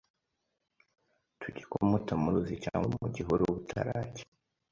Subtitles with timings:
[1.39, 4.25] tujye kumuta mu ruzi cyangwa mu gihuru butaracya,